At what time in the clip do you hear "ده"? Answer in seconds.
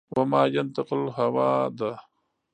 1.77-1.91